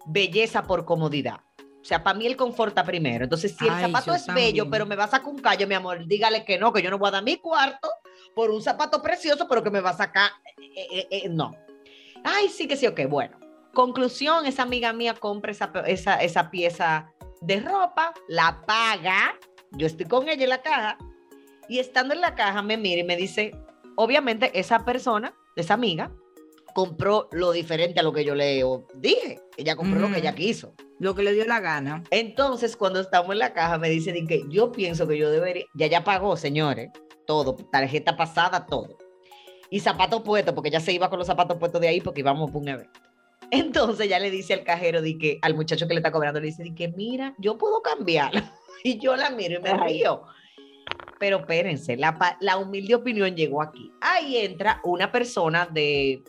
[0.06, 1.40] belleza por comodidad.
[1.80, 3.24] O sea, para mí el confort está primero.
[3.24, 4.70] Entonces, si el Ay, zapato es bello, también.
[4.70, 6.96] pero me va a sacar un callo, mi amor, dígale que no, que yo no
[6.98, 7.88] voy a dar mi cuarto
[8.34, 10.30] por un zapato precioso, pero que me va a sacar.
[10.76, 11.52] eh, eh, eh, no.
[12.24, 13.38] Ay, sí que sí, ok, bueno.
[13.72, 19.38] Conclusión, esa amiga mía compra esa, esa, esa pieza de ropa, la paga,
[19.72, 20.96] yo estoy con ella en la caja,
[21.68, 23.52] y estando en la caja me mira y me dice,
[23.96, 26.10] obviamente esa persona, esa amiga,
[26.74, 28.62] compró lo diferente a lo que yo le
[28.96, 29.40] dije.
[29.56, 30.20] Ella compró lo que Ujú.
[30.20, 30.74] ella quiso.
[30.98, 32.02] Lo que le dio la gana.
[32.10, 35.86] Entonces, cuando estamos en la caja, me dice que yo pienso que yo debería, ya
[35.86, 36.90] ya pagó, señores,
[37.26, 38.98] todo, tarjeta pasada, todo.
[39.70, 42.50] Y zapatos puestos, porque ya se iba con los zapatos puestos de ahí porque íbamos
[42.50, 43.00] por un evento.
[43.50, 46.46] Entonces ya le dice al cajero, de que, al muchacho que le está cobrando, le
[46.46, 48.40] dice, de que mira, yo puedo cambiarlo.
[48.82, 50.22] Y yo la miro y me río.
[51.18, 53.90] Pero espérense, la, la humilde opinión llegó aquí.
[54.00, 56.22] Ahí entra una persona de,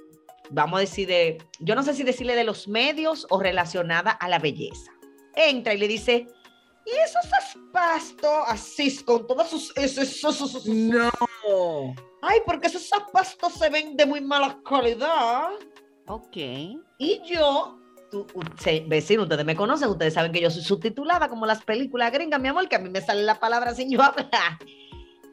[0.52, 4.30] vamos a decir, de, yo no sé si decirle de los medios o relacionada a
[4.30, 4.91] la belleza.
[5.36, 6.28] Entra y le dice,
[6.86, 9.76] ¿y esos zapatos así, con todos sus...
[9.76, 11.12] esos- esos- esos- esos- No.
[12.28, 15.50] Ay, porque esos zapatos se ven de muy mala calidad.
[16.08, 16.36] Ok.
[16.98, 17.78] Y yo,
[18.12, 21.64] tú, u- se- vecino, ustedes me conocen, ustedes saben que yo soy subtitulada como las
[21.64, 24.58] películas gringas, mi amor, que a mí me sale la palabra sin yo hablar.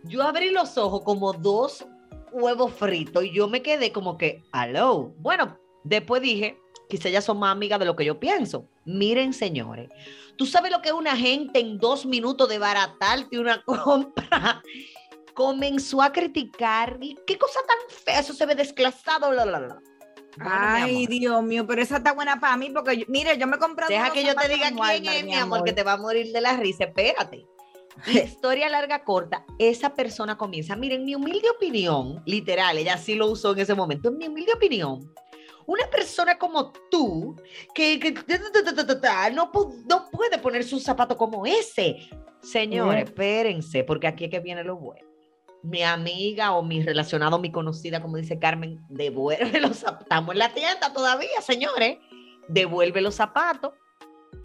[0.05, 1.85] Yo abrí los ojos como dos
[2.33, 5.15] huevos fritos y yo me quedé como que, aló.
[5.19, 8.67] Bueno, después dije, quizá ellas son más amigas de lo que yo pienso.
[8.85, 9.89] Miren, señores,
[10.37, 14.61] tú sabes lo que una gente en dos minutos de baratarte una compra
[15.35, 16.99] comenzó a criticar.
[17.01, 18.21] y ¿Qué cosa tan fea?
[18.21, 19.81] Eso se ve desclasado, la, la, la.
[20.37, 21.07] Bueno, mi Ay.
[21.07, 23.91] Dios mío, pero esa está buena para mí porque, yo- mire, yo me he comprado.
[23.91, 26.33] Deja que yo te diga quién Walmart, es, mi amor, que te va a morir
[26.33, 26.85] de la risa.
[26.85, 27.47] Espérate.
[28.07, 29.45] Historia larga, corta.
[29.59, 30.75] Esa persona comienza.
[30.77, 34.09] Miren, mi humilde opinión, literal, ella sí lo usó en ese momento.
[34.09, 35.13] En mi humilde opinión,
[35.67, 37.37] una persona como tú,
[37.75, 37.99] que,
[39.35, 39.51] no,
[39.87, 41.97] no puede poner su zapato como ese.
[42.41, 45.12] Señores, espérense, porque aquí es que viene lo bueno.
[45.63, 50.03] Mi amiga o mi relacionado, mi conocida, como dice Carmen, devuelve los zapatos.
[50.05, 51.99] Estamos en la tienda todavía, señores.
[52.49, 53.73] Devuelve los zapatos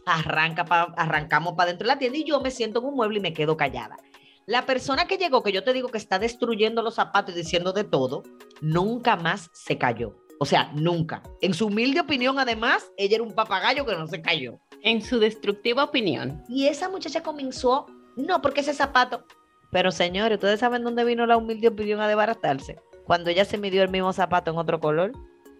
[0.05, 3.17] arranca pa- arrancamos para dentro de la tienda y yo me siento en un mueble
[3.19, 3.97] y me quedo callada.
[4.45, 7.73] La persona que llegó, que yo te digo que está destruyendo los zapatos y diciendo
[7.73, 8.23] de todo,
[8.61, 10.15] nunca más se cayó.
[10.39, 11.23] O sea, nunca.
[11.41, 14.59] En su humilde opinión, además, ella era un papagayo que no se cayó.
[14.81, 16.43] En su destructiva opinión.
[16.47, 19.25] Y esa muchacha comenzó, no, porque ese zapato.
[19.71, 22.79] Pero señores, ¿ustedes saben dónde vino la humilde opinión a desbaratarse?
[23.05, 25.11] Cuando ella se midió el mismo zapato en otro color.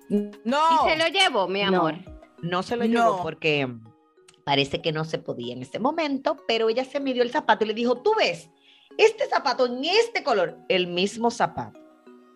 [0.10, 0.26] No.
[0.86, 1.68] Y se lo llevó, mi No.
[1.80, 1.96] amor.
[2.42, 2.90] No se lo No.
[2.90, 3.68] llevó porque
[4.46, 7.68] parece que no se podía en ese momento, pero ella se midió el zapato y
[7.68, 8.50] le dijo, tú ves,
[8.98, 11.80] este zapato en este color, el mismo zapato,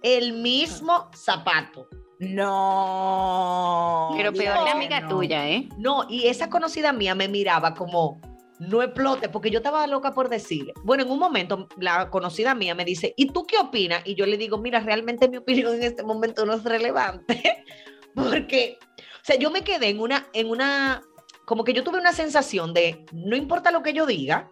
[0.04, 1.88] el mismo zapato.
[2.20, 4.10] No.
[4.16, 5.08] Pero peor Dios la amiga no.
[5.10, 5.70] tuya, ¿eh?
[5.78, 8.20] No, y esa conocida mía me miraba como,
[8.62, 10.74] no explote, porque yo estaba loca por decirle.
[10.84, 14.04] Bueno, en un momento la conocida mía me dice, ¿y tú qué opinas?
[14.06, 17.66] Y yo le digo, mira, realmente mi opinión en este momento no es relevante,
[18.16, 21.02] porque, o sea, yo me quedé en una, en una,
[21.46, 24.52] como que yo tuve una sensación de, no importa lo que yo diga,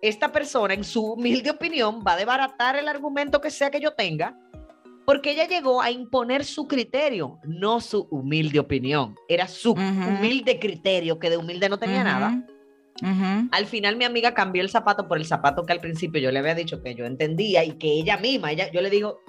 [0.00, 3.92] esta persona en su humilde opinión va a desbaratar el argumento que sea que yo
[3.92, 4.38] tenga,
[5.04, 11.18] porque ella llegó a imponer su criterio, no su humilde opinión, era su humilde criterio,
[11.18, 12.42] que de humilde no tenía nada.
[13.02, 16.38] Al final mi amiga cambió el zapato por el zapato que al principio yo le
[16.38, 19.20] había dicho que yo entendía y que ella misma, ella, yo le digo,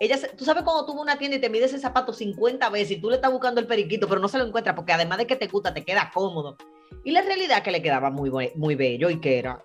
[0.00, 3.00] ella, tú sabes cuando a una tienda y te mides ese zapato 50 veces y
[3.00, 5.36] tú le estás buscando el periquito, pero no se lo encuentras porque además de que
[5.36, 6.56] te gusta, te queda cómodo.
[7.04, 9.64] Y la realidad que le quedaba muy, muy bello y que era,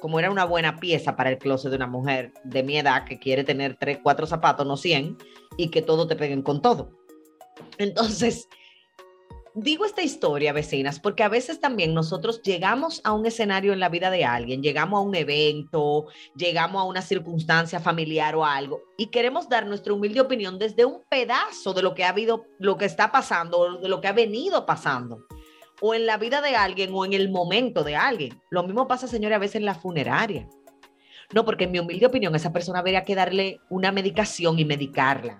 [0.00, 3.18] como era una buena pieza para el closet de una mujer de mi edad que
[3.18, 5.16] quiere tener 3, 4 zapatos, no 100,
[5.56, 6.90] y que todo te peguen con todo.
[7.78, 8.48] Entonces,
[9.58, 13.88] Digo esta historia, vecinas, porque a veces también nosotros llegamos a un escenario en la
[13.88, 19.06] vida de alguien, llegamos a un evento, llegamos a una circunstancia familiar o algo y
[19.06, 22.84] queremos dar nuestra humilde opinión desde un pedazo de lo que ha habido, lo que
[22.84, 25.24] está pasando, de lo que ha venido pasando,
[25.80, 28.38] o en la vida de alguien o en el momento de alguien.
[28.50, 30.46] Lo mismo pasa, señores, a veces en la funeraria.
[31.34, 35.38] No, porque en mi humilde opinión esa persona debería que darle una medicación y medicarla.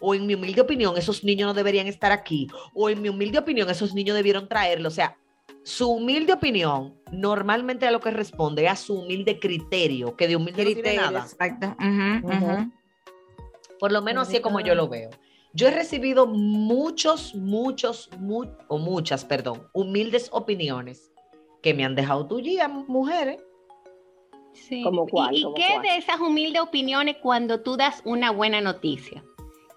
[0.00, 2.48] O en mi humilde opinión esos niños no deberían estar aquí.
[2.74, 4.88] O en mi humilde opinión esos niños debieron traerlo.
[4.88, 5.16] O sea,
[5.62, 10.36] su humilde opinión normalmente a lo que responde es a su humilde criterio, que de
[10.36, 11.20] humilde no tiene Criterio, nada.
[11.20, 11.76] exacto.
[13.78, 15.10] Por lo menos así es como yo lo veo.
[15.52, 21.12] Yo he recibido muchos, muchos, mu- o muchas, perdón, humildes opiniones
[21.62, 23.42] que me han dejado tuya, mujeres.
[24.52, 24.82] Sí.
[24.82, 25.34] ¿Cómo cuál?
[25.34, 25.82] ¿Y, y ¿Cómo qué cuál?
[25.82, 29.24] de esas humildes opiniones cuando tú das una buena noticia?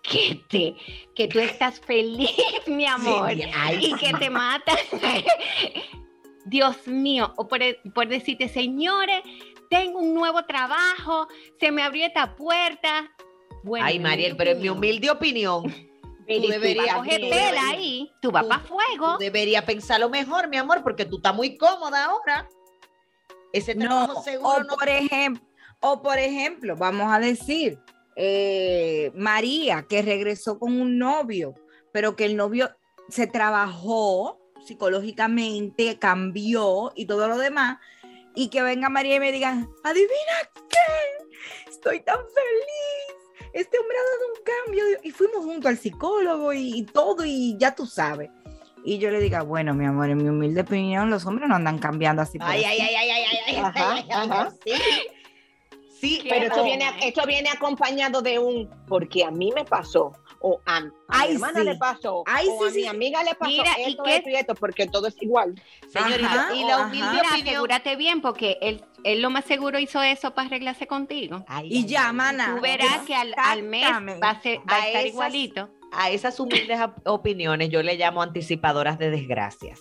[0.10, 0.76] Que, te,
[1.16, 2.32] que tú estás feliz,
[2.66, 4.78] mi amor, Sí, ay, y que te matan.
[6.46, 7.60] Dios mío, o por,
[7.94, 9.22] por decirte, señores,
[9.70, 11.28] tengo un nuevo trabajo,
[11.60, 13.12] se me abrió esta puerta.
[13.64, 15.64] Bueno, Ay, Mariel, pero en mi humilde opinión,
[16.04, 19.14] tú Verifica deberías, tela ahí, tú vas Tú- para fuego.
[19.14, 22.48] tú deberías pensarlo mejor, mi amor, porque tú estás muy cómoda ahora.
[23.52, 25.46] Ese No, trabajo seguro o no por ejemplo,
[25.82, 27.78] o por ejemplo, vamos a decir,
[28.20, 31.54] eh, María, que regresó con un novio,
[31.94, 32.72] pero que el novio
[33.10, 37.78] se trabajó psicológicamente, cambió y todo lo demás,
[38.36, 39.52] y que venga María y me diga,
[39.84, 40.36] adivina
[40.68, 46.52] qué, estoy tan feliz, este hombre ha dado un cambio, y fuimos juntos al psicólogo
[46.54, 48.30] y, y todo, y ya tú sabes.
[48.84, 51.78] Y yo le diga, bueno, mi amor, en mi humilde opinión, los hombres no andan
[51.78, 52.40] cambiando así.
[52.42, 52.82] Ay, así".
[52.82, 54.54] ay, ay, ay, ay, ay, Ajá, ajá.
[54.66, 54.72] sí.
[56.00, 60.12] Sí, Qué Pero esto viene, esto viene acompañado de un, porque a mí me pasó,
[60.40, 61.66] o a, a mi hermana sí.
[61.66, 64.16] le pasó, Ay, o sí, a sí, mi amiga le pasó Mira, ¿y esto, qué-
[64.18, 65.56] esto y esto, porque todo es igual.
[65.88, 67.48] señorita, y la humilde Mira, opinión.
[67.56, 71.44] asegúrate bien porque él, él lo más seguro hizo eso para arreglarse contigo.
[71.48, 72.54] Ay, Y ya, mana.
[72.56, 75.70] Tú verás que al, al mes va a, ser- va a A estar esas- igualito.
[75.92, 79.80] A esas humildes op- opiniones yo le llamo anticipadoras de desgracias.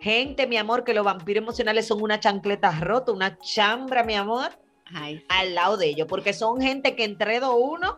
[0.00, 4.50] Gente, mi amor, que los vampiros emocionales son una chancleta rota, una chambra, mi amor,
[4.92, 7.96] Ay, al lado de ellos, porque son gente que entre dos uno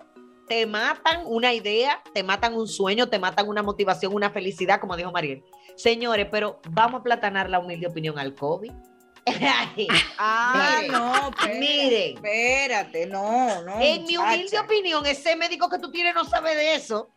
[0.48, 4.96] te matan una idea, te matan un sueño, te matan una motivación, una felicidad, como
[4.96, 5.42] dijo Mariel.
[5.76, 8.70] Señores, pero vamos a platanar la humilde opinión al COVID.
[9.26, 12.14] Ay, Ah, Miren, no, espérate, miren.
[12.14, 13.80] Espérate, no, no.
[13.80, 17.10] en mi humilde opinión, ese médico que tú tienes no sabe de eso.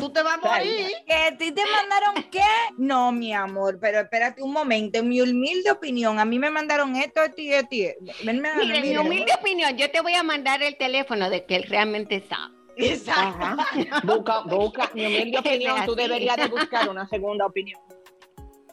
[0.00, 0.88] Tú te vas a morir.
[1.06, 2.40] ¿Que a ti te mandaron qué?
[2.76, 4.98] No, mi amor, pero espérate un momento.
[4.98, 7.68] En mi humilde opinión, a mí me mandaron esto, esto y esto.
[7.72, 12.22] en mi humilde opinión, yo te voy a mandar el teléfono de que él realmente
[12.28, 12.54] sabe.
[12.76, 13.44] Exacto.
[13.44, 13.56] Ajá.
[14.04, 17.80] Busca, busca, mi humilde opinión, tú deberías de buscar una segunda opinión.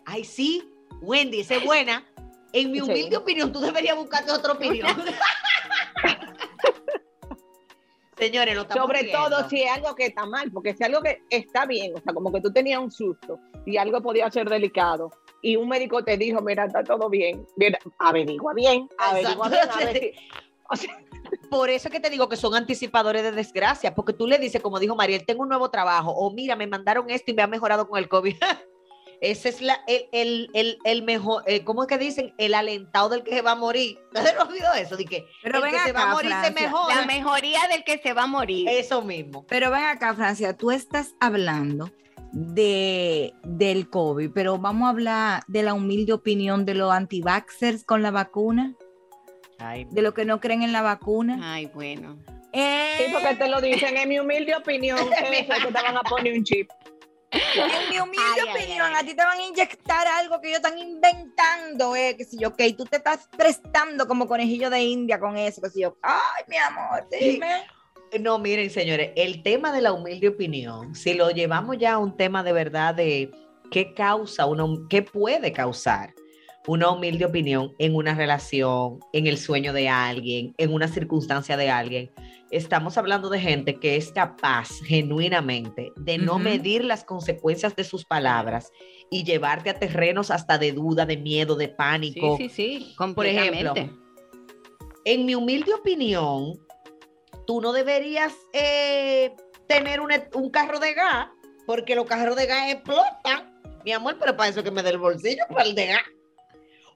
[0.06, 0.64] Ay, sí,
[1.02, 2.06] Wendy, esa es buena.
[2.54, 2.84] En mi Sí.
[2.84, 4.88] humilde opinión, tú deberías buscarte otra opinión.
[8.18, 9.28] Señores, lo estamos Sobre viendo.
[9.28, 12.02] todo si es algo que está mal, porque si es algo que está bien, o
[12.02, 16.04] sea, como que tú tenías un susto y algo podía ser delicado y un médico
[16.04, 19.82] te dijo, mira, está todo bien, mira, averigua bien, averigua bien, Exacto.
[19.82, 20.12] a ver si-
[20.70, 20.98] o sea,
[21.50, 24.62] Por eso es que te digo que son anticipadores de desgracia, porque tú le dices,
[24.62, 27.48] como dijo Mariel, tengo un nuevo trabajo, o mira, me mandaron esto y me ha
[27.48, 28.36] mejorado con el COVID.
[29.22, 32.34] Ese es la, el, el, el, el mejor, eh, ¿cómo es que dicen?
[32.38, 33.98] El alentado del que se va a morir.
[34.14, 34.98] ¿No se olvidó eso?
[34.98, 36.62] De que Pero el ven que se va a acá, morir se Francia.
[36.68, 36.96] mejora.
[36.96, 38.68] La mejoría del que se va a morir.
[38.70, 39.46] Eso mismo.
[39.48, 41.92] Pero ven acá, Francia, tú estás hablando
[42.32, 48.02] de, del COVID, pero vamos a hablar de la humilde opinión de los antivaxxers con
[48.02, 48.76] la vacuna,
[49.60, 51.40] Ay, de los que no creen en la vacuna.
[51.42, 52.18] Ay, bueno.
[52.52, 54.98] Eh, sí, porque te lo dicen, en mi humilde opinión,
[55.30, 56.70] que te van a poner un chip.
[57.36, 58.96] En mi humilde Ay, opinión, ay.
[58.96, 62.50] a ti te van a inyectar algo que ellos están inventando, eh, que si yo,
[62.50, 66.44] ok, tú te estás prestando como conejillo de India con eso, que si yo, ay,
[66.48, 67.64] mi amor, dime.
[68.20, 72.16] No, miren, señores, el tema de la humilde opinión, si lo llevamos ya a un
[72.16, 73.32] tema de verdad de
[73.72, 76.14] qué causa una, qué puede causar
[76.68, 81.70] una humilde opinión en una relación, en el sueño de alguien, en una circunstancia de
[81.70, 82.12] alguien,
[82.56, 88.06] estamos hablando de gente que es capaz genuinamente de no medir las consecuencias de sus
[88.06, 88.72] palabras
[89.12, 92.38] y llevarte a terrenos hasta de duda, de miedo, de Sí, pánico.
[92.38, 93.74] sí, sí, Por ejemplo,
[95.06, 96.54] en mi humilde opinión,
[97.46, 99.36] tú no deberías eh,
[99.68, 101.28] tener un, un carro de gas,
[101.68, 103.54] porque los carros de gas explotan.
[103.84, 106.02] Mi amor, pero para eso que me dé el bolsillo, para el de gas.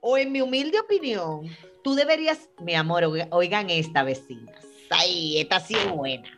[0.02, 1.42] O en mi humilde opinión,
[1.84, 4.02] tú deberías, mi amor, oiga- oigan esta
[4.90, 6.30] Ay, esta sí es buena.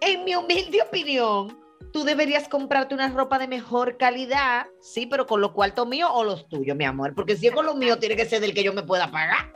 [0.00, 1.58] En mi humilde opinión,
[1.92, 6.24] tú deberías comprarte una ropa de mejor calidad, sí, pero con los cuartos míos o
[6.24, 7.14] los tuyos, mi amor.
[7.14, 9.52] Porque si es con los míos, tiene que ser del que yo me pueda pagar.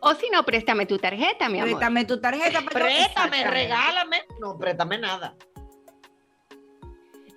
[0.00, 1.70] O si no, préstame tu tarjeta, mi amor.
[1.70, 2.60] Préstame tu tarjeta.
[2.60, 4.16] para yo- Préstame, regálame.
[4.40, 5.36] No, préstame nada.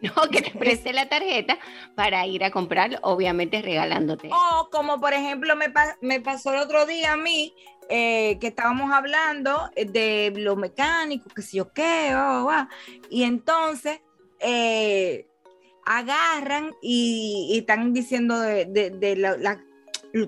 [0.15, 1.57] No, que te preste la tarjeta
[1.95, 4.29] para ir a comprar, obviamente regalándote.
[4.31, 7.53] O como por ejemplo me, me pasó el otro día a mí,
[7.89, 12.15] eh, que estábamos hablando de lo mecánico, que si yo qué,
[13.09, 13.99] y entonces
[14.39, 15.27] eh,
[15.85, 19.49] agarran y, y están diciendo de,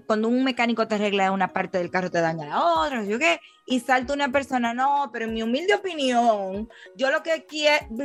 [0.08, 3.40] cuando un mecánico te arregla una parte del carro te daña la otra, yo qué,
[3.66, 7.46] y salta una persona, no, pero en mi humilde opinión, yo lo que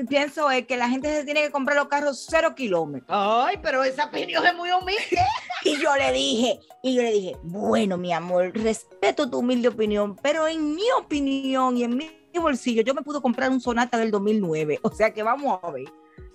[0.08, 3.08] pienso es que la gente se tiene que comprar los carros cero kilómetros.
[3.10, 5.20] Ay, pero esa opinión es muy humilde.
[5.64, 10.16] Y yo le dije, y yo le dije, bueno, mi amor, respeto tu humilde opinión,
[10.22, 14.10] pero en mi opinión y en mi bolsillo, yo me pude comprar un Sonata del
[14.10, 14.80] 2009.
[14.82, 15.86] O sea que vamos a ver.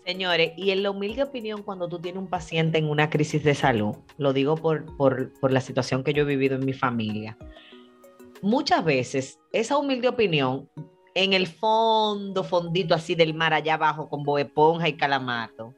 [0.05, 3.53] Señores, y en la humilde opinión, cuando tú tienes un paciente en una crisis de
[3.53, 7.37] salud, lo digo por, por, por la situación que yo he vivido en mi familia,
[8.41, 10.69] muchas veces esa humilde opinión,
[11.13, 15.75] en el fondo, fondito así del mar allá abajo, con Boeponja y Calamardo,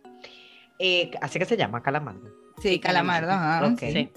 [0.79, 2.29] eh, así que se llama Calamardo.
[2.61, 3.75] Sí, calamardo, ajá.
[3.77, 4.11] Sí.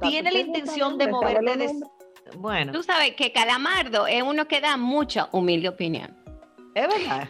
[0.00, 1.72] Tiene ¿Tú la intención de moverte de...
[2.36, 6.16] Bueno, Tú sabes que Calamardo es uno que da mucha humilde opinión.
[6.74, 7.28] es verdad.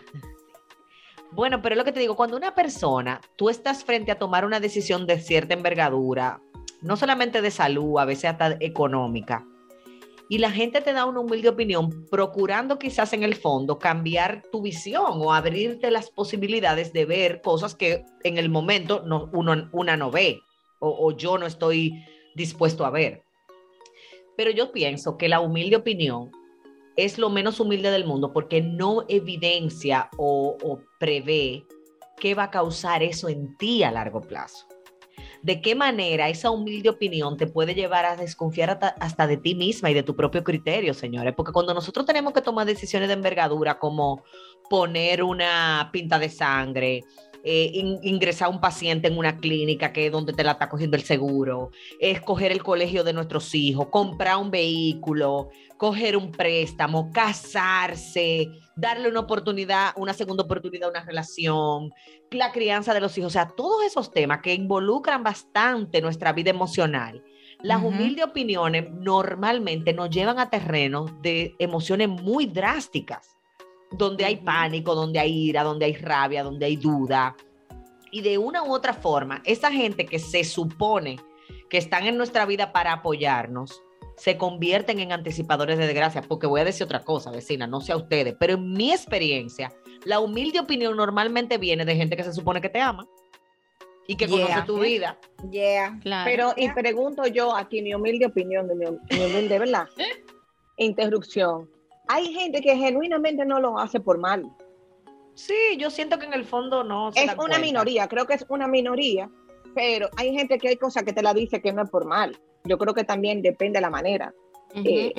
[1.31, 4.45] Bueno, pero es lo que te digo, cuando una persona, tú estás frente a tomar
[4.45, 6.41] una decisión de cierta envergadura,
[6.81, 9.47] no solamente de salud, a veces hasta económica,
[10.29, 14.61] y la gente te da una humilde opinión, procurando quizás en el fondo cambiar tu
[14.61, 19.97] visión o abrirte las posibilidades de ver cosas que en el momento no, uno, una
[19.97, 20.41] no ve
[20.81, 22.05] o, yo no estoy
[22.37, 23.25] dispuesto a ver.
[24.37, 26.31] Pero yo pienso que la humilde opinión
[26.97, 31.65] es lo menos humilde del mundo porque no evidencia o, o prevé
[32.21, 34.67] qué va a causar eso en ti a largo plazo.
[35.43, 39.91] De qué manera esa humilde opinión te puede llevar a desconfiar hasta, de ti misma
[39.91, 41.35] y de tu propio criterio, señores.
[41.37, 44.25] Porque cuando nosotros tenemos que tomar decisiones de envergadura como
[44.69, 47.05] poner una pinta de sangre,
[47.45, 50.69] eh, in- ingresar a un paciente en una clínica que es donde te la está
[50.69, 51.71] cogiendo el seguro,
[52.01, 59.21] escoger el colegio de nuestros hijos, comprar un vehículo, coger un préstamo, casarse, darle una
[59.21, 61.91] oportunidad, una segunda oportunidad a una relación,
[62.31, 66.51] la crianza de los hijos, o sea, todos esos temas que involucran bastante nuestra vida
[66.51, 67.23] emocional.
[67.63, 67.89] Las Ujú.
[67.89, 73.37] humildes opiniones normalmente nos llevan a terrenos de emociones muy drásticas,
[73.91, 77.37] donde hay pánico, donde hay ira, donde hay rabia, donde hay duda.
[78.11, 81.19] Y de una u otra forma, esa gente que se supone
[81.69, 83.83] que están en nuestra vida para apoyarnos,
[84.17, 87.93] se convierten en anticipadores de desgracia, porque voy a decir otra cosa, vecina, no sé
[87.93, 89.73] a ustedes, pero en mi experiencia,
[90.05, 93.07] la humilde opinión normalmente viene de gente que se supone que te ama
[94.09, 94.47] y que Yeah.
[94.47, 95.19] conoce tu vida.
[95.53, 95.99] Yeah.
[96.03, 96.31] Claro.
[96.31, 99.87] Pero, y pregunto yo aquí, mi humilde opinión, de mi, mi humilde, ¿verdad?
[100.79, 101.69] Interrupción.
[102.09, 104.51] Hay gente que genuinamente no lo hace por mal.
[105.35, 107.13] Sí, yo siento que en el fondo no.
[107.13, 107.59] se Es una cuenta.
[107.61, 109.31] minoría, creo que es una minoría,
[109.75, 112.37] pero hay gente que hay cosas que te la dice que no es por mal.
[112.65, 114.35] Yo creo que también depende de la manera,
[114.75, 115.13] eh,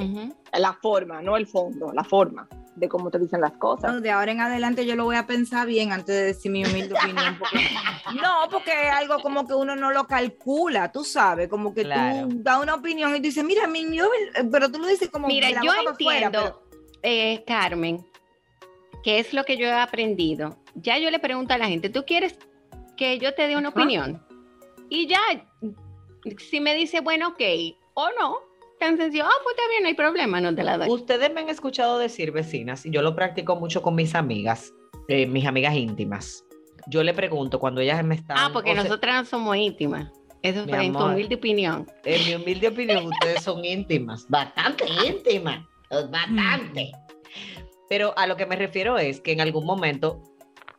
[0.58, 3.94] la forma, no el fondo, la forma de cómo te dicen las cosas.
[3.94, 6.64] No, de ahora en adelante yo lo voy a pensar bien antes de decir mi
[6.66, 7.38] humilde opinión.
[7.38, 7.58] porque-
[8.22, 12.28] no, porque es algo como que uno no lo calcula, tú sabes, como que Claro.
[12.28, 14.10] tú das una opinión y tú dices, mira, mi, yo-
[14.52, 16.62] pero tú lo dices como Mira, la yo boca para afuera, entiendo,
[17.04, 18.06] eh, Carmen,
[19.04, 20.58] que es lo que yo he aprendido.
[20.76, 22.38] Ya yo le pregunto a la gente, ¿tú quieres
[22.98, 24.24] que yo te dé una opinión?
[24.90, 25.20] Y ya,
[26.38, 27.42] si me dice, bueno, ok,
[27.94, 28.38] o no,
[28.80, 30.90] tan sencillo, ah, pues está bien, no hay problema, no te la doy.
[30.90, 34.74] Ustedes me han escuchado decir, vecinas, y yo lo practico mucho con mis amigas,
[35.08, 36.46] eh, mis amigas íntimas.
[36.88, 38.38] Yo le pregunto cuando ellas me están.
[38.40, 40.12] ah, porque nosotras no somos íntimas.
[40.42, 41.86] Eso en tu humilde opinión.
[42.06, 46.92] En mi humilde opinión, ustedes son íntimas, bastante íntimas, bastante.
[47.90, 50.22] Pero a lo que me refiero es que en algún momento,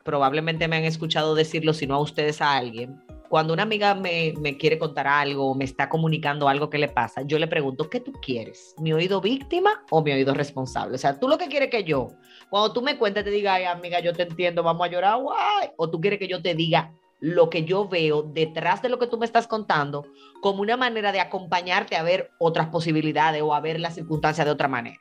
[0.04, 3.00] probablemente me han escuchado decirlo, si no a ustedes, a alguien.
[3.28, 6.88] Cuando una amiga me, me quiere contar algo o me está comunicando algo que le
[6.88, 8.74] pasa, yo le pregunto, ¿qué tú quieres?
[8.78, 10.96] ¿Mi oído víctima o mi oído responsable?
[10.96, 12.08] O sea, tú lo que quieres que yo,
[12.48, 15.70] cuando tú me cuentes, te diga, ay, amiga, yo te entiendo, vamos a llorar, guay.
[15.76, 19.06] O tú quieres que yo te diga lo que yo veo detrás de lo que
[19.06, 20.06] tú me estás contando
[20.40, 24.52] como una manera de acompañarte a ver otras posibilidades o a ver las circunstancias de
[24.52, 25.00] otra manera.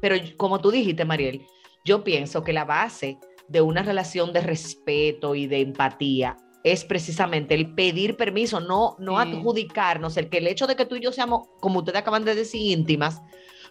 [0.00, 1.42] Pero como tú dijiste, Mariel,
[1.84, 7.54] yo pienso que la base de una relación de respeto y de empatía es precisamente
[7.54, 9.28] el pedir permiso, no, no Sí.
[9.28, 12.34] adjudicarnos, el que el hecho de que tú y yo seamos, como ustedes acaban de
[12.34, 13.22] decir, íntimas,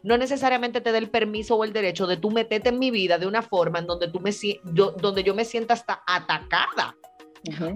[0.02, 3.18] no necesariamente te dé el permiso o el derecho de tú meterte en mi vida
[3.18, 4.32] de una forma en donde, tú me,
[4.74, 6.96] yo, donde yo me sienta hasta atacada.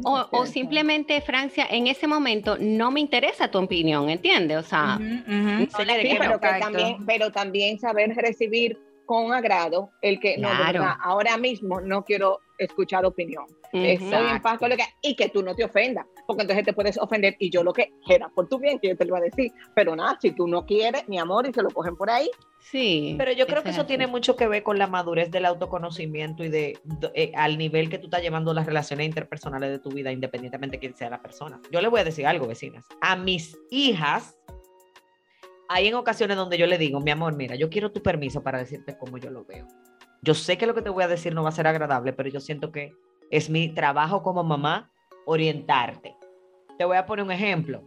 [0.03, 4.57] O, simplemente, Francia, en ese momento no me interesa tu opinión, ¿entiendes?
[4.57, 10.37] O sea, Sí, que pero, que también, pero también saber recibir con agrado el que
[10.37, 10.79] no, de Claro.
[10.79, 13.45] verdad, ahora mismo no quiero escuchar opinión.
[13.71, 14.43] Estoy en Exacto.
[14.43, 17.35] paz con lo que y que tú no te ofendas, porque entonces te puedes ofender
[17.39, 19.51] y yo lo que era por tu bien que yo te lo iba a decir,
[19.75, 23.15] pero nada, si tú no quieres, mi amor, y se lo cogen por ahí, sí.
[23.17, 26.43] Pero yo creo que es eso tiene mucho que ver con la madurez del autoconocimiento
[26.43, 29.89] y de, de- eh, al nivel que tú estás llevando las relaciones interpersonales de tu
[29.89, 31.59] vida, independientemente de quién sea la persona.
[31.71, 32.85] Yo le voy a decir algo, vecinas.
[33.01, 34.37] A mis hijas,
[35.69, 38.59] hay en ocasiones donde yo le digo, mi amor, mira, yo quiero tu permiso para
[38.59, 39.65] decirte cómo yo lo veo.
[40.23, 42.29] Yo sé que lo que te voy a decir no va a ser agradable, pero
[42.29, 42.93] yo siento que
[43.29, 44.89] es mi trabajo como mamá
[45.25, 46.15] orientarte.
[46.77, 47.83] Te voy a poner un ejemplo.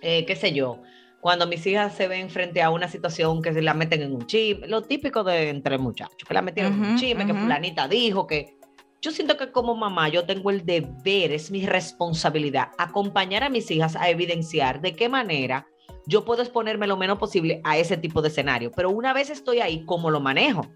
[0.00, 0.80] Eh, ¿Qué sé yo?
[1.20, 4.24] Cuando mis hijas se ven frente a una situación que se la meten en un
[4.24, 7.42] chisme, lo típico de entre muchachos, que la metieron en un chisme, que ujú.
[7.42, 8.56] fulanita dijo que
[9.02, 13.68] Yo siento que como mamá yo tengo el deber, es mi responsabilidad, acompañar a mis
[13.72, 15.66] hijas a evidenciar de qué manera
[16.06, 18.70] yo puedo exponerme lo menos posible a ese tipo de escenario.
[18.70, 20.66] Pero una vez estoy ahí, ¿cómo lo manejo?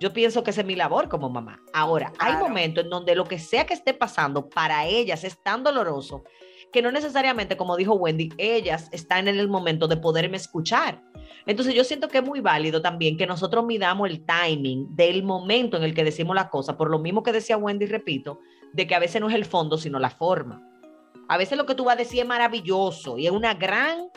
[0.00, 1.60] Yo pienso que esa es mi labor como mamá.
[1.72, 5.64] Ahora, hay momentos en donde lo que sea que esté pasando para ellas es tan
[5.64, 6.24] doloroso
[6.72, 11.02] que no necesariamente, como dijo Wendy, ellas están en el momento de poderme escuchar.
[11.46, 15.76] Entonces yo siento que es muy válido también que nosotros midamos el timing del momento
[15.76, 18.40] en el que decimos la cosa, por lo mismo que decía Wendy, repito,
[18.72, 20.62] de que a veces no es el fondo, sino la forma.
[21.28, 24.10] A veces lo que tú vas a decir es maravilloso y es una gran,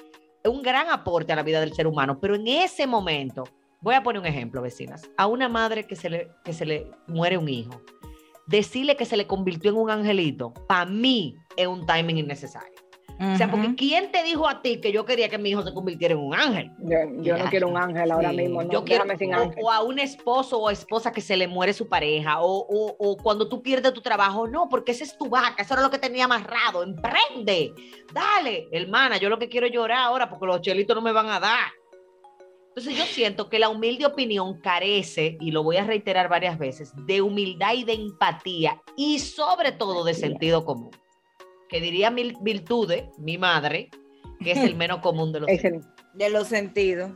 [0.43, 3.45] es un gran aporte a la vida del ser humano, pero en ese momento,
[3.82, 6.88] voy a poner un ejemplo, vecinas, a una madre que se le, que se le
[7.07, 7.82] muere un hijo,
[8.47, 12.71] decirle que se le convirtió en un angelito, para mí es un timing innecesario.
[13.34, 13.75] O sea, porque.
[13.75, 16.34] ¿quién te dijo a ti que yo quería que mi hijo se convirtiera en un
[16.34, 16.71] ángel?
[16.79, 19.59] Yo, yo no quiero un ángel ahora Sí, mismo, no, yo quiero, sin ángel.
[19.63, 23.17] o a un esposo o esposa que se le muere su pareja, o, o- o
[23.17, 25.99] cuando tú pierdes tu trabajo, no, porque esa es tu vaca, eso era lo que
[25.99, 27.73] tenía amarrado, emprende,
[28.11, 31.27] dale, hermana, yo lo que quiero es llorar ahora porque los chelitos no me van
[31.29, 31.69] a dar.
[32.74, 36.93] Entonces yo siento que la humilde opinión carece, y lo voy a reiterar varias veces,
[37.05, 40.91] de humildad y de empatía, y sobre todo de sentido común.
[41.67, 43.89] Que diría mil virtudes, mi madre,
[44.39, 45.82] que es el menos común de los el-
[46.13, 47.11] De los sentidos.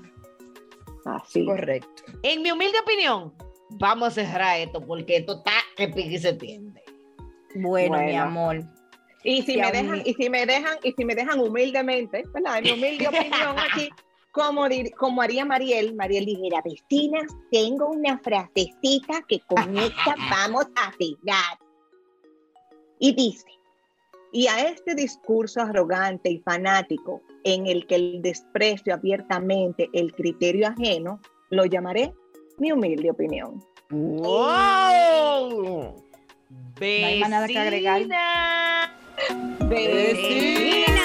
[1.05, 1.45] así.
[1.45, 2.03] Correcto.
[2.23, 3.33] En mi humilde opinión,
[3.69, 6.81] vamos a cerrar esto porque esto está que pique y se tiende.
[7.55, 8.59] Bueno, mi amor.
[9.23, 12.57] Y si me dejan, y si me dejan, y si me dejan humildemente, ¿verdad?
[12.57, 13.89] En mi humilde opinión aquí,
[14.35, 20.65] como, dir- como haría Mariel, Mariel dijera, vecinas, tengo una frasecita que con esta vamos
[20.75, 21.57] a cenar.
[22.99, 23.45] Y dice,
[24.33, 30.67] y a este discurso arrogante y fanático en el que el desprecio abiertamente el criterio
[30.67, 32.13] ajeno, lo llamaré
[32.57, 33.63] mi humilde opinión.
[33.89, 35.95] ¡Wow!
[36.81, 37.99] hay más nada que agregar.
[37.99, 38.97] Vecina.
[39.69, 41.04] Vecina.